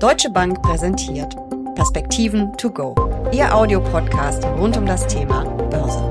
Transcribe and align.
Deutsche 0.00 0.30
Bank 0.30 0.62
präsentiert 0.62 1.36
Perspektiven 1.74 2.56
to 2.56 2.70
go. 2.70 2.94
Ihr 3.32 3.54
Audiopodcast 3.54 4.42
rund 4.46 4.74
um 4.78 4.86
das 4.86 5.06
Thema 5.06 5.44
Börse. 5.68 6.02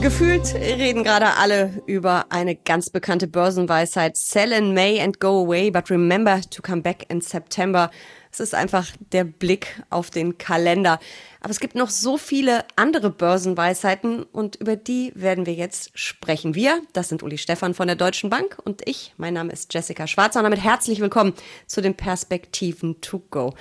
Gefühlt 0.00 0.56
reden 0.56 1.04
gerade 1.04 1.36
alle 1.38 1.70
über 1.86 2.24
eine 2.30 2.56
ganz 2.56 2.90
bekannte 2.90 3.28
Börsenweisheit 3.28 4.16
Sell 4.16 4.50
in 4.50 4.74
May 4.74 5.00
and 5.00 5.20
go 5.20 5.44
away, 5.44 5.70
but 5.70 5.88
remember 5.88 6.40
to 6.50 6.60
come 6.62 6.82
back 6.82 7.06
in 7.10 7.20
September. 7.20 7.92
Es 8.34 8.40
ist 8.40 8.54
einfach 8.56 8.88
der 9.12 9.22
Blick 9.22 9.80
auf 9.90 10.10
den 10.10 10.38
Kalender. 10.38 10.98
Aber 11.40 11.50
es 11.52 11.60
gibt 11.60 11.76
noch 11.76 11.88
so 11.88 12.18
viele 12.18 12.64
andere 12.74 13.10
Börsenweisheiten 13.10 14.24
und 14.24 14.56
über 14.56 14.74
die 14.74 15.12
werden 15.14 15.46
wir 15.46 15.54
jetzt 15.54 15.96
sprechen. 15.96 16.56
Wir, 16.56 16.82
das 16.92 17.08
sind 17.08 17.22
Uli 17.22 17.38
Stefan 17.38 17.74
von 17.74 17.86
der 17.86 17.94
Deutschen 17.94 18.30
Bank 18.30 18.58
und 18.64 18.82
ich, 18.88 19.14
mein 19.18 19.34
Name 19.34 19.52
ist 19.52 19.72
Jessica 19.72 20.08
Schwarzer 20.08 20.40
und 20.40 20.44
damit 20.44 20.64
herzlich 20.64 20.98
willkommen 20.98 21.32
zu 21.68 21.80
den 21.80 21.94
Perspektiven 21.94 23.00
to 23.00 23.20
go. 23.30 23.54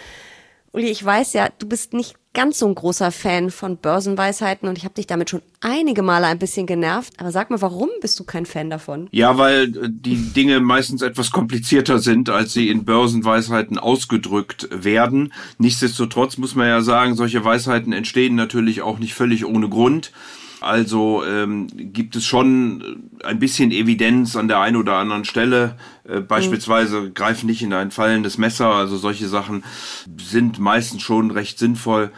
Uli, 0.75 0.89
ich 0.89 1.05
weiß 1.05 1.33
ja, 1.33 1.49
du 1.59 1.67
bist 1.67 1.93
nicht 1.93 2.15
ganz 2.33 2.57
so 2.57 2.65
ein 2.65 2.73
großer 2.73 3.11
Fan 3.11 3.51
von 3.51 3.77
Börsenweisheiten 3.77 4.67
und 4.67 4.75
ich 4.75 4.85
habe 4.85 4.95
dich 4.95 5.05
damit 5.05 5.29
schon 5.29 5.43
einige 5.61 6.01
Male 6.01 6.25
ein 6.25 6.39
bisschen 6.39 6.65
genervt. 6.65 7.13
Aber 7.19 7.31
sag 7.31 7.51
mal, 7.51 7.61
warum 7.61 7.89
bist 8.01 8.19
du 8.19 8.23
kein 8.23 8.47
Fan 8.47 8.71
davon? 8.71 9.07
Ja, 9.11 9.37
weil 9.37 9.65
äh, 9.65 9.87
die 9.87 10.15
Dinge 10.15 10.59
meistens 10.61 11.03
etwas 11.03 11.29
komplizierter 11.29 11.99
sind, 11.99 12.31
als 12.31 12.53
sie 12.53 12.69
in 12.69 12.85
Börsenweisheiten 12.85 13.77
ausgedrückt 13.77 14.67
werden. 14.71 15.31
Nichtsdestotrotz 15.59 16.39
muss 16.39 16.55
man 16.55 16.67
ja 16.67 16.81
sagen, 16.81 17.13
solche 17.13 17.45
Weisheiten 17.45 17.93
entstehen 17.93 18.33
natürlich 18.33 18.81
auch 18.81 18.97
nicht 18.97 19.13
völlig 19.13 19.45
ohne 19.45 19.69
Grund. 19.69 20.11
Also 20.63 21.25
ähm, 21.25 21.67
gibt 21.73 22.15
es 22.15 22.25
schon 22.25 23.11
ein 23.23 23.37
bisschen 23.37 23.71
Evidenz 23.71 24.35
an 24.37 24.47
der 24.47 24.61
einen 24.61 24.77
oder 24.77 24.95
anderen 24.95 25.25
Stelle. 25.25 25.75
Äh, 26.07 26.21
beispielsweise 26.21 27.01
mhm. 27.01 27.13
greifen 27.13 27.47
nicht 27.47 27.61
in 27.61 27.73
ein 27.73 27.91
fallendes 27.91 28.37
Messer. 28.37 28.69
Also 28.69 28.95
solche 28.95 29.27
Sachen 29.27 29.63
sind 30.17 30.59
meistens 30.59 31.01
schon 31.01 31.31
recht 31.31 31.59
sinnvoll. 31.59 32.11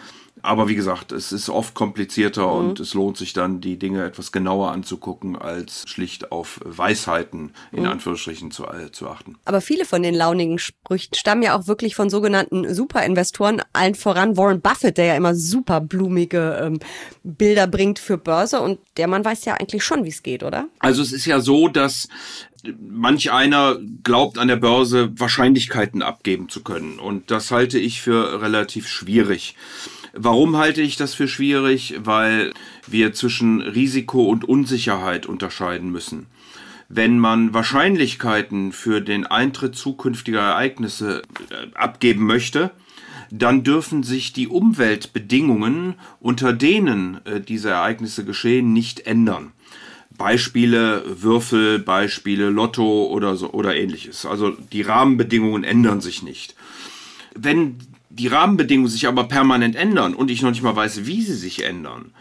Aber 0.46 0.68
wie 0.68 0.76
gesagt, 0.76 1.12
es 1.12 1.32
ist 1.32 1.50
oft 1.50 1.74
komplizierter 1.74 2.48
mhm. 2.48 2.70
und 2.70 2.80
es 2.80 2.94
lohnt 2.94 3.18
sich 3.18 3.34
dann, 3.34 3.62
die 3.62 3.78
Dinge 3.78 4.06
etwas 4.06 4.32
genauer 4.32 4.72
anzugucken, 4.72 5.36
als 5.36 5.84
schlicht 5.88 6.32
auf 6.32 6.60
Weisheiten 6.64 7.52
in 7.72 7.84
mhm. 7.84 7.90
Anführungsstrichen 7.90 8.52
zu, 8.52 8.66
äh, 8.66 8.92
zu 8.92 9.10
achten. 9.10 9.38
Aber 9.46 9.62
viele 9.62 9.86
von 9.86 10.04
den 10.04 10.14
launigen 10.14 10.60
Sprüchen 10.60 11.14
stammen 11.16 11.44
ja 11.44 11.58
auch 11.58 11.68
wirklich 11.68 11.96
von 11.96 12.10
sogenannten 12.10 12.74
Superinvestoren, 12.74 13.62
allen 13.74 13.96
voran 13.96 14.38
Warren 14.38 14.62
Buffett, 14.62 14.98
der 14.98 15.06
ja 15.06 15.16
immer 15.16 15.36
super 15.36 15.82
blumige 15.82 16.60
ähm, 16.62 16.80
Bilder 17.24 17.68
bringt 17.68 18.00
für 18.00 18.18
Börse 18.18 18.62
und 18.62 18.80
der 18.98 19.08
Mann 19.08 19.26
weiß 19.26 19.46
ja 19.46 19.56
eigentlich 19.56 19.84
schon, 19.84 20.06
wie 20.06 20.10
es 20.10 20.24
geht, 20.24 20.44
oder? 20.44 20.68
Also 20.80 21.02
es 21.02 21.12
ist 21.12 21.26
ja 21.26 21.40
so, 21.40 21.68
dass 21.68 22.08
manch 22.80 23.32
einer 23.32 23.78
glaubt 24.04 24.38
an 24.38 24.48
der 24.48 24.56
Börse 24.56 25.12
Wahrscheinlichkeiten 25.20 26.02
abgeben 26.02 26.50
zu 26.50 26.64
können. 26.64 27.00
Und 27.00 27.32
das 27.32 27.52
halte 27.52 27.80
ich 27.80 28.02
für 28.02 28.42
relativ 28.42 28.88
schwierig. 28.88 29.56
Warum 30.18 30.56
halte 30.56 30.82
ich 30.82 30.96
das 30.96 31.14
für 31.14 31.28
schwierig? 31.28 31.96
Weil 32.00 32.54
wir 32.88 33.14
zwischen 33.14 33.62
Risiko 33.62 34.24
und 34.26 34.46
Unsicherheit 34.46 35.26
unterscheiden 35.26 35.92
müssen. 35.92 36.28
Wenn 36.88 37.20
man 37.20 37.54
Wahrscheinlichkeiten 37.54 38.72
für 38.72 39.02
den 39.02 39.26
Eintritt 39.26 39.76
zukünftiger 39.76 40.40
Ereignisse 40.40 41.24
äh, 41.50 41.76
abgeben 41.76 42.26
möchte, 42.26 42.72
dann 43.32 43.64
dürfen 43.64 44.04
sich 44.04 44.34
die 44.34 44.48
Umweltbedingungen, 44.48 45.96
unter 46.20 46.54
denen 46.54 47.20
äh, 47.26 47.42
diese 47.42 47.72
Ereignisse 47.72 48.24
geschehen, 48.24 48.72
nicht 48.72 49.08
ändern. 49.08 49.52
Beispiele 50.18 51.04
Würfel, 51.22 51.80
Beispiele 51.80 52.50
Lotto 52.50 53.08
oder 53.08 53.36
so 53.36 53.52
oder 53.52 53.76
ähnliches. 53.76 54.26
Also 54.26 54.52
die 54.52 54.84
Rahmenbedingungen 54.84 55.66
ändern 55.66 56.00
sich 56.00 56.24
nicht. 56.24 56.56
Wenn 57.36 57.80
die 58.18 58.28
Rahmenbedingungen 58.28 58.90
sich 58.90 59.08
aber 59.08 59.26
permanent 59.26 59.76
ändern 59.76 60.14
und 60.14 60.32
ich 60.32 60.42
noch 60.42 60.50
nicht 60.50 60.64
mal 60.64 60.76
weiß, 60.76 61.06
wie 61.06 61.22
sie 61.22 61.36
sich 61.36 61.64
ändern, 61.64 62.14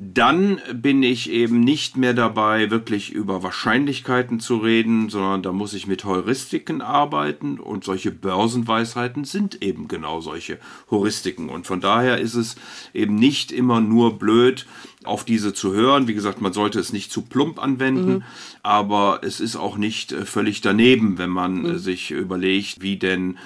dann 0.00 0.60
bin 0.72 1.02
ich 1.02 1.28
eben 1.28 1.58
nicht 1.58 1.96
mehr 1.96 2.14
dabei, 2.14 2.70
wirklich 2.70 3.10
über 3.10 3.42
Wahrscheinlichkeiten 3.42 4.38
zu 4.38 4.58
reden, 4.58 5.08
sondern 5.08 5.42
da 5.42 5.50
muss 5.50 5.74
ich 5.74 5.88
mit 5.88 6.04
Heuristiken 6.04 6.82
arbeiten 6.82 7.58
und 7.58 7.82
solche 7.82 8.12
Börsenweisheiten 8.12 9.24
sind 9.24 9.60
eben 9.60 9.88
genau 9.88 10.20
solche 10.20 10.60
Heuristiken. 10.88 11.48
Und 11.48 11.66
von 11.66 11.80
daher 11.80 12.18
ist 12.18 12.34
es 12.34 12.54
eben 12.94 13.16
nicht 13.16 13.50
immer 13.50 13.80
nur 13.80 14.20
blöd, 14.20 14.66
auf 15.04 15.24
diese 15.24 15.54
zu 15.54 15.72
hören. 15.72 16.06
Wie 16.06 16.14
gesagt, 16.14 16.40
man 16.40 16.52
sollte 16.52 16.78
es 16.78 16.92
nicht 16.92 17.10
zu 17.10 17.22
plump 17.22 17.60
anwenden, 17.60 18.14
mhm. 18.14 18.22
aber 18.62 19.20
es 19.22 19.40
ist 19.40 19.56
auch 19.56 19.76
nicht 19.76 20.12
äh, 20.12 20.24
völlig 20.24 20.60
daneben, 20.60 21.18
wenn 21.18 21.30
man 21.30 21.62
mhm. 21.62 21.78
sich 21.78 22.10
überlegt, 22.10 22.82
wie 22.82 22.98
denn 22.98 23.38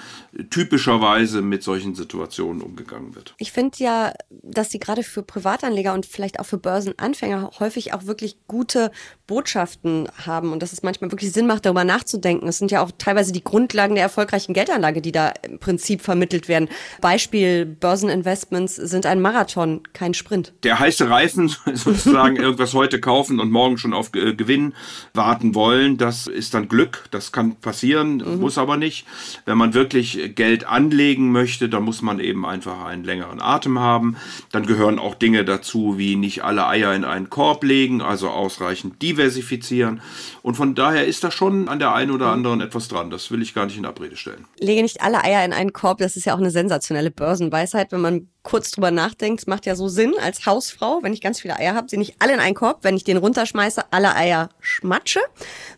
typischerweise 0.48 1.42
mit 1.42 1.62
solchen 1.62 1.94
Situationen 1.94 2.62
umgegangen 2.62 3.14
wird. 3.14 3.34
Ich 3.36 3.52
finde 3.52 3.76
ja, 3.78 4.14
dass 4.30 4.70
sie 4.70 4.78
gerade 4.78 5.02
für 5.02 5.22
Privatanleger 5.22 5.92
und 5.92 6.06
vielleicht 6.06 6.40
auch 6.40 6.41
für 6.44 6.58
Börsenanfänger 6.58 7.50
häufig 7.58 7.92
auch 7.94 8.06
wirklich 8.06 8.36
gute 8.46 8.90
Botschaften 9.26 10.08
haben 10.26 10.52
und 10.52 10.62
dass 10.62 10.72
es 10.72 10.82
manchmal 10.82 11.10
wirklich 11.10 11.32
Sinn 11.32 11.46
macht, 11.46 11.64
darüber 11.64 11.84
nachzudenken. 11.84 12.48
Es 12.48 12.58
sind 12.58 12.70
ja 12.70 12.82
auch 12.82 12.90
teilweise 12.98 13.32
die 13.32 13.42
Grundlagen 13.42 13.94
der 13.94 14.04
erfolgreichen 14.04 14.52
Geldanlage, 14.52 15.00
die 15.00 15.12
da 15.12 15.32
im 15.42 15.58
Prinzip 15.58 16.02
vermittelt 16.02 16.48
werden. 16.48 16.68
Beispiel 17.00 17.64
Börseninvestments 17.64 18.76
sind 18.76 19.06
ein 19.06 19.20
Marathon, 19.20 19.82
kein 19.92 20.14
Sprint. 20.14 20.52
Der 20.64 20.78
heiße 20.78 21.08
Reifen 21.08 21.48
sozusagen 21.74 22.36
irgendwas 22.36 22.74
heute 22.74 23.00
kaufen 23.00 23.40
und 23.40 23.50
morgen 23.50 23.78
schon 23.78 23.94
auf 23.94 24.12
Gewinn 24.12 24.74
warten 25.14 25.54
wollen, 25.54 25.96
das 25.96 26.26
ist 26.26 26.54
dann 26.54 26.68
Glück. 26.68 27.04
Das 27.10 27.32
kann 27.32 27.56
passieren, 27.56 28.16
mhm. 28.18 28.40
muss 28.40 28.58
aber 28.58 28.76
nicht. 28.76 29.06
Wenn 29.44 29.58
man 29.58 29.74
wirklich 29.74 30.34
Geld 30.34 30.66
anlegen 30.66 31.32
möchte, 31.32 31.68
dann 31.68 31.84
muss 31.84 32.02
man 32.02 32.20
eben 32.20 32.44
einfach 32.44 32.84
einen 32.84 33.04
längeren 33.04 33.40
Atem 33.40 33.78
haben. 33.78 34.16
Dann 34.50 34.66
gehören 34.66 34.98
auch 34.98 35.14
Dinge 35.14 35.44
dazu, 35.44 35.98
wie 35.98 36.16
nicht 36.16 36.31
alle 36.40 36.66
Eier 36.66 36.94
in 36.94 37.04
einen 37.04 37.28
Korb 37.30 37.62
legen, 37.64 38.00
also 38.00 38.30
ausreichend 38.30 39.02
diversifizieren. 39.02 40.00
Und 40.42 40.54
von 40.54 40.74
daher 40.74 41.06
ist 41.06 41.22
da 41.22 41.30
schon 41.30 41.68
an 41.68 41.78
der 41.78 41.94
einen 41.94 42.10
oder 42.10 42.26
mhm. 42.26 42.32
anderen 42.32 42.60
etwas 42.62 42.88
dran. 42.88 43.10
Das 43.10 43.30
will 43.30 43.42
ich 43.42 43.54
gar 43.54 43.66
nicht 43.66 43.76
in 43.76 43.84
Abrede 43.84 44.16
stellen. 44.16 44.46
Lege 44.58 44.82
nicht 44.82 45.02
alle 45.02 45.22
Eier 45.22 45.44
in 45.44 45.52
einen 45.52 45.72
Korb, 45.72 45.98
das 45.98 46.16
ist 46.16 46.24
ja 46.24 46.34
auch 46.34 46.38
eine 46.38 46.50
sensationelle 46.50 47.10
Börsenweisheit, 47.10 47.92
wenn 47.92 48.00
man 48.00 48.28
kurz 48.42 48.70
drüber 48.70 48.90
nachdenkt, 48.90 49.40
es 49.40 49.46
macht 49.46 49.66
ja 49.66 49.76
so 49.76 49.88
Sinn 49.88 50.14
als 50.20 50.46
Hausfrau, 50.46 51.00
wenn 51.02 51.12
ich 51.12 51.20
ganz 51.20 51.40
viele 51.40 51.56
Eier 51.56 51.74
habe, 51.74 51.88
sie 51.88 51.96
nicht 51.96 52.16
alle 52.18 52.34
in 52.34 52.40
einen 52.40 52.54
Korb, 52.54 52.78
wenn 52.82 52.96
ich 52.96 53.04
den 53.04 53.16
runterschmeiße, 53.16 53.92
alle 53.92 54.16
Eier 54.16 54.48
schmatsche, 54.60 55.20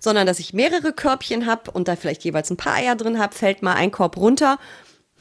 sondern 0.01 0.27
dass 0.27 0.39
ich 0.39 0.55
mehrere 0.55 0.93
Körbchen 0.93 1.47
habe 1.47 1.71
und 1.71 1.89
da 1.89 1.97
vielleicht 1.97 2.25
jeweils 2.25 2.51
ein 2.51 2.57
paar 2.57 2.75
Eier 2.75 2.97
drin 2.97 3.19
habe, 3.19 3.35
fällt 3.35 3.63
mal 3.63 3.75
ein 3.75 3.91
Korb 3.91 4.17
runter. 4.17 4.59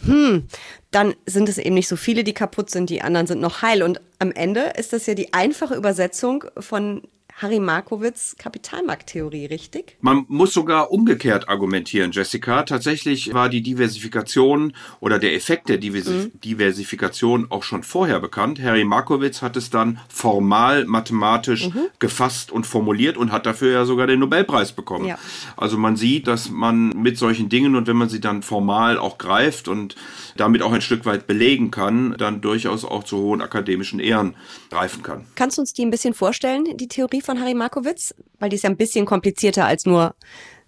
Hm, 0.05 0.47
dann 0.91 1.15
sind 1.25 1.49
es 1.49 1.57
eben 1.57 1.75
nicht 1.75 1.87
so 1.87 1.95
viele, 1.95 2.23
die 2.23 2.33
kaputt 2.33 2.69
sind, 2.69 2.89
die 2.89 3.01
anderen 3.01 3.27
sind 3.27 3.41
noch 3.41 3.61
heil. 3.61 3.83
Und 3.83 4.01
am 4.19 4.31
Ende 4.31 4.73
ist 4.77 4.93
das 4.93 5.05
ja 5.05 5.13
die 5.13 5.33
einfache 5.33 5.75
Übersetzung 5.75 6.45
von 6.57 7.01
Harry 7.37 7.59
Markowitz 7.59 8.35
Kapitalmarkttheorie, 8.37 9.47
richtig? 9.47 9.97
Man 10.01 10.25
muss 10.27 10.53
sogar 10.53 10.91
umgekehrt 10.91 11.49
argumentieren, 11.49 12.11
Jessica. 12.11 12.63
Tatsächlich 12.63 13.33
war 13.33 13.49
die 13.49 13.61
Diversifikation 13.61 14.73
oder 14.99 15.19
der 15.19 15.33
Effekt 15.33 15.67
der 15.67 15.77
Divers 15.77 16.07
mhm. 16.07 16.31
Diversifikation 16.43 17.47
auch 17.49 17.63
schon 17.63 17.83
vorher 17.83 18.19
bekannt. 18.19 18.61
Harry 18.61 18.83
Markowitz 18.83 19.41
hat 19.41 19.57
es 19.57 19.69
dann 19.69 19.99
formal 20.09 20.85
mathematisch 20.85 21.69
mhm. 21.69 21.87
gefasst 21.99 22.51
und 22.51 22.65
formuliert 22.67 23.17
und 23.17 23.31
hat 23.31 23.45
dafür 23.45 23.71
ja 23.73 23.85
sogar 23.85 24.07
den 24.07 24.19
Nobelpreis 24.19 24.71
bekommen. 24.71 25.05
Ja. 25.05 25.17
Also 25.57 25.77
man 25.77 25.95
sieht, 25.95 26.27
dass 26.27 26.49
man 26.49 26.89
mit 26.89 27.17
solchen 27.17 27.49
Dingen 27.49 27.75
und 27.75 27.87
wenn 27.87 27.97
man 27.97 28.09
sie 28.09 28.21
dann 28.21 28.43
formal 28.43 28.97
auch 28.97 29.17
greift 29.17 29.67
und 29.67 29.95
damit 30.37 30.61
auch 30.61 30.71
ein 30.71 30.81
Stück 30.81 31.05
weit 31.05 31.27
belegen 31.27 31.71
kann, 31.71 32.15
dann 32.17 32.41
durchaus 32.41 32.85
auch 32.85 33.03
zu 33.03 33.17
hohen 33.17 33.41
akademischen 33.41 33.99
Ehren 33.99 34.35
greifen 34.69 35.03
kann. 35.03 35.25
Kannst 35.35 35.57
du 35.57 35.61
uns 35.61 35.73
die 35.73 35.83
ein 35.83 35.91
bisschen 35.91 36.13
vorstellen, 36.13 36.65
die 36.77 36.87
Theorie 36.87 37.21
von 37.23 37.39
Harry 37.39 37.53
Markowitz? 37.53 38.13
Weil 38.39 38.49
die 38.49 38.55
ist 38.55 38.63
ja 38.63 38.69
ein 38.69 38.77
bisschen 38.77 39.05
komplizierter 39.05 39.65
als 39.65 39.85
nur 39.85 40.15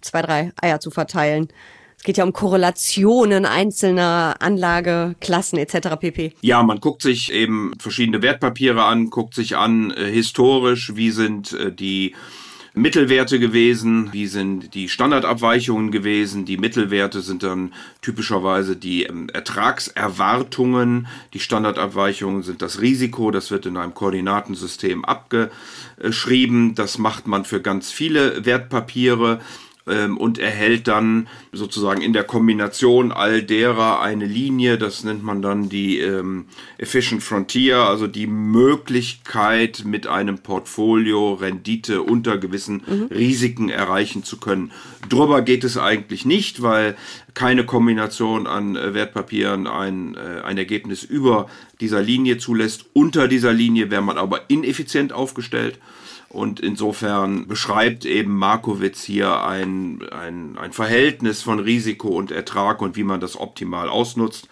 zwei, 0.00 0.22
drei 0.22 0.52
Eier 0.60 0.80
zu 0.80 0.90
verteilen. 0.90 1.48
Es 1.96 2.02
geht 2.02 2.18
ja 2.18 2.24
um 2.24 2.32
Korrelationen 2.32 3.46
einzelner 3.46 4.36
Anlageklassen 4.40 5.58
etc. 5.58 5.96
pp. 5.98 6.32
Ja, 6.42 6.62
man 6.62 6.78
guckt 6.80 7.02
sich 7.02 7.32
eben 7.32 7.72
verschiedene 7.78 8.22
Wertpapiere 8.22 8.84
an, 8.84 9.10
guckt 9.10 9.34
sich 9.34 9.56
an 9.56 9.90
äh, 9.92 10.10
historisch, 10.10 10.94
wie 10.94 11.10
sind 11.10 11.52
äh, 11.52 11.72
die 11.72 12.14
Mittelwerte 12.78 13.40
gewesen, 13.40 14.12
wie 14.12 14.26
sind 14.26 14.74
die 14.74 14.90
Standardabweichungen 14.90 15.90
gewesen. 15.90 16.44
Die 16.44 16.58
Mittelwerte 16.58 17.22
sind 17.22 17.42
dann 17.42 17.72
typischerweise 18.02 18.76
die 18.76 19.04
ähm, 19.04 19.30
Ertragserwartungen, 19.30 21.06
die 21.32 21.40
Standardabweichungen 21.40 22.42
sind 22.42 22.60
das 22.60 22.82
Risiko, 22.82 23.30
das 23.30 23.50
wird 23.50 23.64
in 23.64 23.78
einem 23.78 23.94
Koordinatensystem 23.94 25.06
abgeschrieben. 25.06 26.74
Das 26.74 26.98
macht 26.98 27.26
man 27.26 27.46
für 27.46 27.62
ganz 27.62 27.90
viele 27.90 28.44
Wertpapiere. 28.44 29.40
Ähm, 29.86 30.16
und 30.16 30.38
erhält 30.38 30.88
dann 30.88 31.28
sozusagen 31.52 32.02
in 32.02 32.12
der 32.12 32.24
Kombination 32.24 33.12
all 33.12 33.42
derer 33.42 34.00
eine 34.00 34.26
Linie, 34.26 34.78
das 34.78 35.04
nennt 35.04 35.22
man 35.22 35.42
dann 35.42 35.68
die 35.68 35.98
ähm, 36.00 36.46
Efficient 36.78 37.22
Frontier, 37.22 37.78
also 37.78 38.06
die 38.06 38.26
Möglichkeit 38.26 39.82
mit 39.84 40.06
einem 40.06 40.38
Portfolio 40.38 41.34
Rendite 41.34 42.02
unter 42.02 42.38
gewissen 42.38 42.82
mhm. 42.86 43.06
Risiken 43.14 43.68
erreichen 43.68 44.24
zu 44.24 44.38
können. 44.38 44.72
Drüber 45.08 45.42
geht 45.42 45.62
es 45.62 45.78
eigentlich 45.78 46.24
nicht, 46.24 46.62
weil 46.62 46.96
keine 47.34 47.64
Kombination 47.64 48.46
an 48.46 48.76
äh, 48.76 48.94
Wertpapieren 48.94 49.66
ein, 49.66 50.16
äh, 50.16 50.42
ein 50.42 50.58
Ergebnis 50.58 51.04
über 51.04 51.48
dieser 51.80 52.02
Linie 52.02 52.38
zulässt. 52.38 52.86
Unter 52.92 53.28
dieser 53.28 53.52
Linie 53.52 53.90
wäre 53.90 54.02
man 54.02 54.18
aber 54.18 54.48
ineffizient 54.48 55.12
aufgestellt. 55.12 55.78
Und 56.36 56.60
insofern 56.60 57.48
beschreibt 57.48 58.04
eben 58.04 58.36
Markowitz 58.36 59.02
hier 59.02 59.42
ein, 59.42 60.06
ein, 60.12 60.58
ein 60.58 60.72
Verhältnis 60.72 61.40
von 61.40 61.60
Risiko 61.60 62.08
und 62.08 62.30
Ertrag 62.30 62.82
und 62.82 62.94
wie 62.94 63.04
man 63.04 63.20
das 63.20 63.40
optimal 63.40 63.88
ausnutzt. 63.88 64.46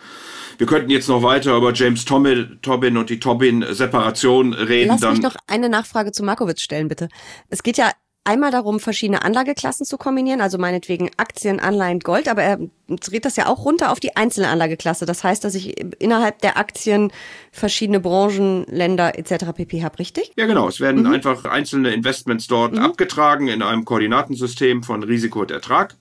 Wir 0.57 0.67
könnten 0.67 0.89
jetzt 0.89 1.09
noch 1.09 1.23
weiter 1.23 1.55
über 1.55 1.75
James 1.75 2.07
Tobin 2.07 2.97
und 2.97 3.11
die 3.11 3.21
Tobin-Separation 3.21 4.55
reden. 4.55 4.97
Lass 4.99 5.03
mich 5.03 5.21
noch 5.21 5.37
eine 5.47 5.69
Nachfrage 5.69 6.13
zu 6.13 6.23
Markowitz 6.23 6.63
stellen, 6.63 6.89
bitte. 6.89 7.11
Es 7.51 7.63
geht 7.63 7.77
ja 7.77 7.91
einmal 8.25 8.51
darum, 8.51 8.81
verschiedene 8.81 9.23
Anlageklassen 9.23 9.85
zu 9.87 9.99
kombinieren, 9.99 10.41
also 10.41 10.59
meinetwegen 10.59 11.11
Aktien, 11.19 11.61
Anleihen, 11.61 12.01
Gold, 12.01 12.29
aber 12.29 12.43
er 12.43 12.59
dreht 12.89 13.25
das 13.25 13.37
ja 13.37 13.47
auch 13.47 13.65
runter 13.65 13.93
auf 13.93 14.01
die 14.01 14.17
einzelne 14.17 14.49
Anlageklasse. 14.49 15.07
Das 15.07 15.23
heißt, 15.23 15.45
dass 15.45 15.55
ich 15.55 15.79
innerhalb 16.01 16.41
der 16.41 16.57
Aktien 16.57 17.13
verschiedene 17.53 18.01
Branchen, 18.01 18.65
Länder 18.69 19.19
etc. 19.19 19.53
pp. 19.55 19.83
habe, 19.83 19.99
richtig? 19.99 20.33
Ja, 20.37 20.47
genau. 20.47 20.69
Es 20.69 20.81
werden 20.81 21.03
mhm. 21.03 21.13
einfach 21.13 21.45
einzelne 21.45 21.93
Investments 21.93 22.47
dort 22.47 22.73
mhm. 22.73 22.79
abgetragen 22.79 23.49
in 23.49 23.63
einem 23.63 23.85
Koordinatensystem 23.85 24.83
von 24.83 25.03
Risiko 25.03 25.41
und 25.43 25.51
Ertrag. 25.51 25.95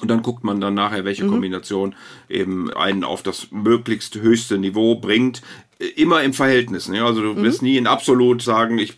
Und 0.00 0.08
dann 0.08 0.22
guckt 0.22 0.44
man 0.44 0.60
dann 0.60 0.74
nachher, 0.74 1.04
welche 1.04 1.24
mhm. 1.24 1.30
Kombination 1.30 1.94
eben 2.28 2.72
einen 2.72 3.04
auf 3.04 3.22
das 3.22 3.48
möglichst 3.50 4.16
höchste 4.16 4.56
Niveau 4.56 4.94
bringt. 4.94 5.42
Immer 5.96 6.22
im 6.22 6.32
Verhältnis. 6.32 6.88
Ne? 6.88 7.04
Also 7.04 7.20
du 7.20 7.42
wirst 7.42 7.60
mhm. 7.60 7.68
nie 7.68 7.76
in 7.76 7.86
absolut 7.86 8.40
sagen, 8.40 8.78
ich 8.78 8.96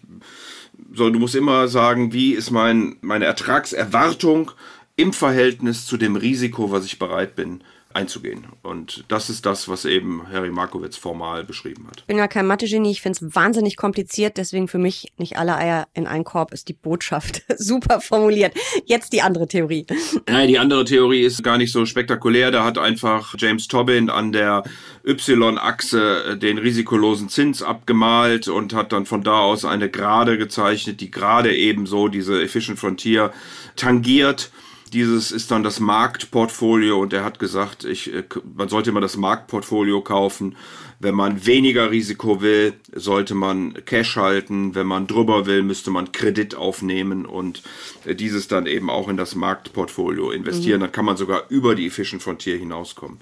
sondern 0.94 1.14
du 1.14 1.18
musst 1.18 1.34
immer 1.34 1.68
sagen, 1.68 2.12
wie 2.12 2.32
ist 2.32 2.50
mein, 2.50 2.96
meine 3.00 3.24
Ertragserwartung 3.24 4.50
im 4.96 5.12
Verhältnis 5.12 5.86
zu 5.86 5.96
dem 5.96 6.16
Risiko, 6.16 6.70
was 6.70 6.84
ich 6.84 6.98
bereit 6.98 7.34
bin 7.34 7.62
einzugehen. 7.94 8.46
Und 8.62 9.04
das 9.08 9.30
ist 9.30 9.46
das, 9.46 9.68
was 9.68 9.84
eben 9.84 10.28
Harry 10.30 10.50
Markowitz 10.50 10.96
formal 10.96 11.44
beschrieben 11.44 11.86
hat. 11.86 11.98
Ich 11.98 12.06
bin 12.06 12.18
ja 12.18 12.28
kein 12.28 12.46
Mathe-Genie, 12.46 12.90
ich 12.90 13.02
finde 13.02 13.18
es 13.20 13.34
wahnsinnig 13.34 13.76
kompliziert, 13.76 14.36
deswegen 14.36 14.68
für 14.68 14.78
mich 14.78 15.12
nicht 15.16 15.36
alle 15.38 15.56
Eier 15.56 15.88
in 15.94 16.06
einen 16.06 16.24
Korb 16.24 16.52
ist 16.52 16.68
die 16.68 16.72
Botschaft 16.72 17.42
super 17.56 18.00
formuliert. 18.00 18.54
Jetzt 18.84 19.12
die 19.12 19.22
andere 19.22 19.48
Theorie. 19.48 19.86
Nein, 20.28 20.48
die 20.48 20.58
andere 20.58 20.84
Theorie 20.84 21.22
ist 21.22 21.42
gar 21.42 21.58
nicht 21.58 21.72
so 21.72 21.86
spektakulär. 21.86 22.50
Da 22.50 22.64
hat 22.64 22.78
einfach 22.78 23.34
James 23.38 23.68
Tobin 23.68 24.10
an 24.10 24.32
der 24.32 24.64
Y-Achse 25.04 26.38
den 26.38 26.58
risikolosen 26.58 27.28
Zins 27.28 27.62
abgemalt 27.62 28.48
und 28.48 28.74
hat 28.74 28.92
dann 28.92 29.06
von 29.06 29.22
da 29.22 29.40
aus 29.40 29.64
eine 29.64 29.90
Gerade 29.90 30.38
gezeichnet, 30.38 31.00
die 31.00 31.10
gerade 31.10 31.54
ebenso 31.54 32.08
diese 32.08 32.42
Efficient 32.42 32.78
Frontier 32.78 33.32
tangiert 33.76 34.50
dieses 34.92 35.32
ist 35.32 35.50
dann 35.50 35.62
das 35.62 35.80
Marktportfolio 35.80 37.00
und 37.00 37.12
er 37.12 37.24
hat 37.24 37.38
gesagt, 37.38 37.84
ich, 37.84 38.12
äh, 38.12 38.24
man 38.56 38.68
sollte 38.68 38.90
immer 38.90 39.00
das 39.00 39.16
Marktportfolio 39.16 40.00
kaufen. 40.02 40.56
Wenn 41.00 41.14
man 41.14 41.46
weniger 41.46 41.90
Risiko 41.90 42.42
will, 42.42 42.74
sollte 42.94 43.34
man 43.34 43.74
Cash 43.86 44.16
halten. 44.16 44.74
Wenn 44.74 44.86
man 44.86 45.06
drüber 45.06 45.46
will, 45.46 45.62
müsste 45.62 45.90
man 45.90 46.12
Kredit 46.12 46.54
aufnehmen 46.54 47.26
und 47.26 47.62
äh, 48.04 48.14
dieses 48.14 48.48
dann 48.48 48.66
eben 48.66 48.90
auch 48.90 49.08
in 49.08 49.16
das 49.16 49.34
Marktportfolio 49.34 50.30
investieren. 50.30 50.78
Mhm. 50.78 50.82
Dann 50.82 50.92
kann 50.92 51.04
man 51.04 51.16
sogar 51.16 51.44
über 51.48 51.74
die 51.74 51.86
Efficient 51.86 52.22
Frontier 52.22 52.56
hinauskommen 52.56 53.18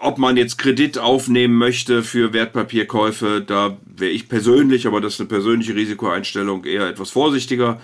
ob 0.00 0.18
man 0.18 0.36
jetzt 0.36 0.58
Kredit 0.58 0.98
aufnehmen 0.98 1.54
möchte 1.54 2.02
für 2.02 2.34
Wertpapierkäufe, 2.34 3.42
da 3.46 3.78
wäre 3.86 4.10
ich 4.10 4.28
persönlich, 4.28 4.86
aber 4.86 5.00
das 5.00 5.14
ist 5.14 5.20
eine 5.20 5.28
persönliche 5.28 5.74
Risikoeinstellung, 5.74 6.64
eher 6.64 6.88
etwas 6.88 7.10
vorsichtiger. 7.10 7.80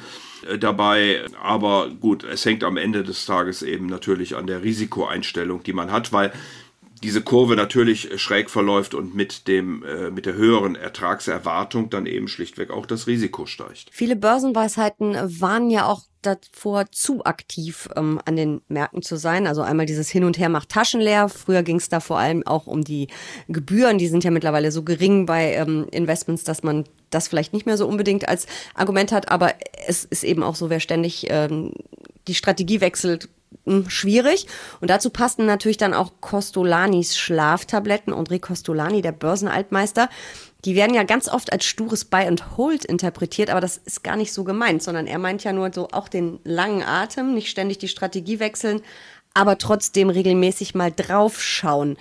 Äh, 0.48 0.58
dabei. 0.58 1.22
Aber 1.42 1.90
gut, 2.00 2.25
es 2.25 2.44
hängt 2.44 2.64
am 2.64 2.76
Ende 2.76 3.02
des 3.02 3.26
Tages 3.26 3.62
eben 3.62 3.87
natürlich 3.87 4.37
an 4.37 4.46
der 4.46 4.62
Risikoeinstellung, 4.62 5.62
die 5.62 5.72
man 5.72 5.90
hat, 5.90 6.12
weil 6.12 6.32
diese 7.02 7.23
Kurve 7.23 7.56
natürlich 7.56 8.20
schräg 8.20 8.50
verläuft 8.50 8.94
und 8.94 9.14
mit 9.14 9.49
dem 9.49 9.82
äh, 9.82 10.11
mit 10.11 10.26
der 10.26 10.35
höheren 10.35 10.76
Ertragserwartung 10.76 11.91
dann 11.91 12.06
eben 12.06 12.29
schlichtweg 12.29 12.70
auch 12.70 12.87
das 12.87 13.06
Risiko 13.06 13.47
steigt. 13.47 13.88
Viele 13.91 14.17
Börsenweisheiten 14.17 15.14
waren 15.41 15.70
ja 15.70 15.87
auch 15.87 16.02
davor, 16.23 16.87
zu 16.91 17.25
aktiv 17.25 17.88
ähm, 17.97 18.20
an 18.25 18.37
den 18.37 18.61
Märkten 18.69 19.02
zu 19.02 19.17
sein. 19.17 19.47
Also 19.47 19.62
einmal 19.62 19.87
dieses 19.87 20.11
Hin 20.11 20.25
und 20.25 20.38
Her 20.38 20.49
macht 20.49 20.69
Taschen 20.69 21.00
leer. 21.00 21.29
Früher 21.29 21.62
ging 21.62 21.76
es 21.76 21.88
da 21.88 22.00
vor 22.00 22.19
allem 22.19 22.47
auch 22.47 22.67
um 22.67 22.85
die 22.85 23.08
Gebühren. 23.49 23.99
Die 23.99 24.08
sind 24.08 24.25
ja 24.25 24.31
mittlerweile 24.31 24.73
so 24.73 24.82
gering 24.82 25.26
bei 25.26 25.55
ähm, 25.55 25.87
Investments, 25.91 26.44
dass 26.44 26.62
man 26.62 26.85
das 27.08 27.29
vielleicht 27.29 27.52
nicht 27.52 27.67
mehr 27.67 27.76
so 27.76 27.87
unbedingt 27.87 28.29
als 28.29 28.47
Argument 28.75 29.12
hat. 29.12 29.31
Aber 29.31 29.55
es 29.87 30.05
ist 30.05 30.25
eben 30.25 30.43
auch 30.43 30.55
so, 30.55 30.70
wer 30.70 30.81
ständig 30.81 31.26
ähm, 31.31 31.73
die 32.29 32.35
Strategie 32.35 32.81
wechselt, 32.81 33.29
schwierig. 33.88 34.46
Und 34.80 34.90
dazu 34.90 35.10
passten 35.10 35.46
natürlich 35.46 35.76
dann 35.76 35.94
auch 35.94 36.12
Costolanis 36.20 37.16
Schlaftabletten. 37.16 38.12
André 38.12 38.40
Costolani, 38.40 39.02
der 39.02 39.12
Börsenaltmeister, 39.12 40.08
die 40.64 40.74
werden 40.74 40.94
ja 40.94 41.04
ganz 41.04 41.28
oft 41.28 41.52
als 41.52 41.64
stures 41.64 42.04
Buy 42.04 42.26
and 42.26 42.56
Hold 42.56 42.84
interpretiert, 42.84 43.50
aber 43.50 43.60
das 43.60 43.78
ist 43.78 44.04
gar 44.04 44.16
nicht 44.16 44.32
so 44.32 44.44
gemeint, 44.44 44.82
sondern 44.82 45.06
er 45.06 45.18
meint 45.18 45.42
ja 45.42 45.52
nur 45.52 45.70
so 45.72 45.88
auch 45.92 46.08
den 46.08 46.38
langen 46.44 46.82
Atem, 46.82 47.34
nicht 47.34 47.48
ständig 47.48 47.78
die 47.78 47.88
Strategie 47.88 48.40
wechseln, 48.40 48.82
aber 49.32 49.58
trotzdem 49.58 50.10
regelmäßig 50.10 50.74
mal 50.74 50.92
draufschauen. 50.92 51.96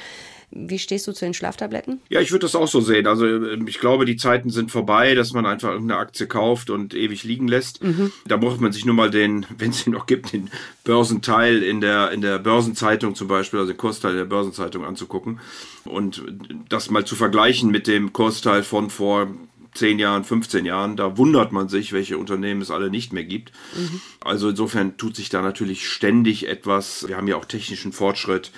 Wie 0.51 0.79
stehst 0.79 1.07
du 1.07 1.11
zu 1.11 1.25
den 1.25 1.33
Schlaftabletten? 1.33 2.01
Ja, 2.09 2.21
ich 2.21 2.31
würde 2.31 2.45
das 2.45 2.55
auch 2.55 2.67
so 2.67 2.81
sehen. 2.81 3.05
Also 3.05 3.27
ähm, 3.27 3.67
ich 3.67 3.79
glaube, 3.79 4.05
die 4.05 4.15
Zeiten 4.15 4.49
sind 4.49 4.71
vorbei, 4.71 5.13
dass 5.13 5.33
man 5.33 5.45
einfach 5.45 5.69
irgendeine 5.69 5.99
Aktie 5.99 6.27
kauft 6.27 6.69
und 6.69 6.93
ewig 6.93 7.23
liegen 7.23 7.47
lässt. 7.47 7.83
Mhm. 7.83 8.11
Da 8.25 8.37
braucht 8.37 8.59
man 8.59 8.71
sich 8.71 8.85
nur 8.85 8.95
mal 8.95 9.11
den, 9.11 9.45
wenn 9.57 9.69
es 9.69 9.85
ihn 9.85 9.93
noch 9.93 10.07
gibt, 10.07 10.33
den 10.33 10.49
Börsenteil 10.83 11.61
in 11.61 11.81
der, 11.81 12.11
in 12.11 12.21
der 12.21 12.39
Börsenzeitung 12.39 13.15
zum 13.15 13.27
Beispiel, 13.27 13.59
also 13.59 13.71
den 13.71 13.77
Kursteil 13.77 14.15
der 14.15 14.25
Börsenzeitung 14.25 14.85
anzugucken 14.85 15.39
und 15.85 16.23
das 16.67 16.89
mal 16.89 17.05
zu 17.05 17.15
vergleichen 17.15 17.69
mit 17.69 17.87
dem 17.87 18.11
Kursteil 18.11 18.63
von 18.63 18.89
vor 18.89 19.27
10 19.75 19.99
Jahren, 19.99 20.23
15 20.23 20.65
Jahren, 20.65 20.97
da 20.97 21.17
wundert 21.17 21.51
man 21.51 21.69
sich, 21.69 21.93
welche 21.93 22.17
Unternehmen 22.17 22.61
es 22.61 22.71
alle 22.71 22.89
nicht 22.89 23.13
mehr 23.13 23.23
gibt. 23.23 23.51
Mhm. 23.75 24.01
Also 24.21 24.49
insofern 24.49 24.97
tut 24.97 25.15
sich 25.15 25.29
da 25.29 25.41
natürlich 25.41 25.87
ständig 25.87 26.47
etwas. 26.47 27.07
Wir 27.07 27.17
haben 27.17 27.27
ja 27.27 27.35
auch 27.35 27.45
technischen 27.45 27.91
Fortschritt. 27.91 28.51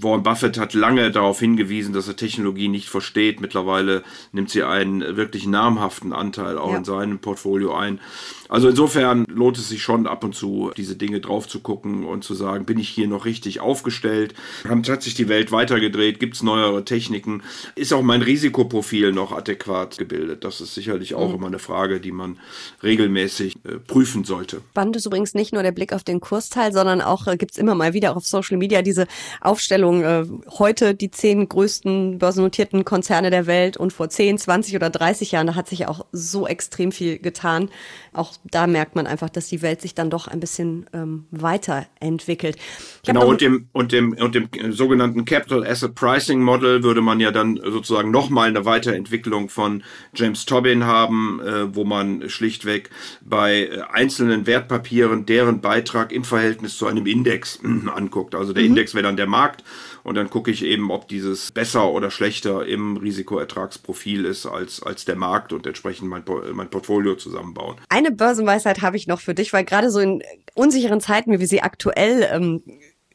Warren 0.00 0.22
Buffett 0.22 0.58
hat 0.58 0.74
lange 0.74 1.10
darauf 1.10 1.40
hingewiesen, 1.40 1.92
dass 1.92 2.08
er 2.08 2.16
Technologie 2.16 2.68
nicht 2.68 2.88
versteht. 2.88 3.40
Mittlerweile 3.40 4.02
nimmt 4.32 4.50
sie 4.50 4.62
einen 4.62 5.16
wirklich 5.16 5.46
namhaften 5.46 6.12
Anteil 6.12 6.58
auch 6.58 6.72
ja. 6.72 6.78
in 6.78 6.84
seinem 6.84 7.18
Portfolio 7.18 7.74
ein. 7.74 8.00
Also 8.48 8.68
insofern 8.68 9.26
lohnt 9.28 9.58
es 9.58 9.68
sich 9.68 9.82
schon 9.82 10.06
ab 10.06 10.24
und 10.24 10.34
zu, 10.34 10.72
diese 10.76 10.96
Dinge 10.96 11.20
drauf 11.20 11.46
zu 11.48 11.60
gucken 11.60 12.04
und 12.04 12.24
zu 12.24 12.34
sagen, 12.34 12.64
bin 12.64 12.78
ich 12.78 12.88
hier 12.88 13.06
noch 13.06 13.26
richtig 13.26 13.60
aufgestellt? 13.60 14.34
Hat 14.66 15.02
sich 15.02 15.14
die 15.14 15.28
Welt 15.28 15.52
weitergedreht? 15.52 16.18
Gibt 16.18 16.36
es 16.36 16.42
neuere 16.42 16.84
Techniken? 16.84 17.42
Ist 17.74 17.92
auch 17.92 18.02
mein 18.02 18.22
Risikoprofil 18.22 19.12
noch 19.12 19.32
adäquat 19.32 19.98
gebildet? 19.98 20.44
Das 20.44 20.62
ist 20.62 20.74
sicherlich 20.74 21.14
auch 21.14 21.28
mhm. 21.28 21.34
immer 21.34 21.46
eine 21.48 21.58
Frage, 21.58 22.00
die 22.00 22.12
man 22.12 22.38
regelmäßig 22.82 23.56
äh, 23.64 23.76
prüfen 23.86 24.24
sollte. 24.24 24.62
Spannend 24.70 24.96
ist 24.96 25.06
übrigens 25.06 25.34
nicht 25.34 25.52
nur 25.52 25.62
der 25.62 25.72
Blick 25.72 25.92
auf 25.92 26.04
den 26.04 26.20
Kursteil, 26.20 26.72
sondern 26.72 27.02
auch 27.02 27.26
äh, 27.26 27.36
gibt 27.36 27.52
es 27.52 27.58
immer 27.58 27.74
mal 27.74 27.92
wieder 27.92 28.16
auf 28.16 28.26
Social 28.26 28.56
Media 28.56 28.80
diese 28.80 29.06
Aufstellung, 29.42 29.87
äh, 29.94 30.24
heute 30.58 30.94
die 30.94 31.10
zehn 31.10 31.48
größten 31.48 32.18
börsennotierten 32.18 32.84
Konzerne 32.84 33.30
der 33.30 33.46
Welt 33.46 33.76
und 33.76 33.92
vor 33.92 34.08
10, 34.08 34.38
20 34.38 34.76
oder 34.76 34.90
30 34.90 35.32
Jahren, 35.32 35.48
da 35.48 35.54
hat 35.54 35.68
sich 35.68 35.86
auch 35.86 36.06
so 36.12 36.46
extrem 36.46 36.92
viel 36.92 37.18
getan. 37.18 37.70
Auch 38.12 38.34
da 38.44 38.66
merkt 38.66 38.96
man 38.96 39.06
einfach, 39.06 39.30
dass 39.30 39.48
die 39.48 39.62
Welt 39.62 39.80
sich 39.80 39.94
dann 39.94 40.10
doch 40.10 40.28
ein 40.28 40.40
bisschen 40.40 40.86
ähm, 40.92 41.26
weiterentwickelt. 41.30 42.56
Ich 42.56 43.02
genau, 43.06 43.26
und 43.26 43.40
dem, 43.40 43.68
und, 43.72 43.92
dem, 43.92 44.12
und 44.12 44.34
dem 44.34 44.48
sogenannten 44.72 45.24
Capital 45.24 45.66
Asset 45.66 45.94
Pricing 45.94 46.42
Model 46.42 46.82
würde 46.82 47.00
man 47.00 47.20
ja 47.20 47.30
dann 47.30 47.60
sozusagen 47.62 48.10
nochmal 48.10 48.48
eine 48.48 48.64
Weiterentwicklung 48.64 49.48
von 49.48 49.82
James 50.14 50.46
Tobin 50.46 50.84
haben, 50.84 51.40
äh, 51.40 51.74
wo 51.74 51.84
man 51.84 52.28
schlichtweg 52.28 52.90
bei 53.20 53.66
äh, 53.66 53.82
einzelnen 53.92 54.46
Wertpapieren 54.46 55.26
deren 55.26 55.60
Beitrag 55.60 56.12
im 56.12 56.24
Verhältnis 56.24 56.76
zu 56.76 56.86
einem 56.86 57.06
Index 57.06 57.60
äh, 57.62 57.88
anguckt. 57.88 58.34
Also 58.34 58.52
der 58.52 58.62
mhm. 58.62 58.70
Index 58.70 58.94
wäre 58.94 59.04
dann 59.04 59.16
der 59.16 59.26
Markt 59.26 59.64
und 60.04 60.14
dann 60.14 60.30
gucke 60.30 60.50
ich 60.50 60.64
eben, 60.64 60.90
ob 60.90 61.08
dieses 61.08 61.52
besser 61.52 61.90
oder 61.90 62.10
schlechter 62.10 62.66
im 62.66 62.96
Risikoertragsprofil 62.96 64.24
ist 64.24 64.46
als, 64.46 64.82
als 64.82 65.04
der 65.04 65.16
Markt 65.16 65.52
und 65.52 65.66
entsprechend 65.66 66.08
mein, 66.08 66.24
mein 66.52 66.70
Portfolio 66.70 67.14
zusammenbauen. 67.14 67.76
Eine 67.88 68.10
Börsenweisheit 68.10 68.82
habe 68.82 68.96
ich 68.96 69.06
noch 69.06 69.20
für 69.20 69.34
dich, 69.34 69.52
weil 69.52 69.64
gerade 69.64 69.90
so 69.90 70.00
in 70.00 70.22
unsicheren 70.54 71.00
Zeiten, 71.00 71.32
wie 71.32 71.40
wir 71.40 71.46
sie 71.46 71.62
aktuell 71.62 72.28
ähm, 72.32 72.62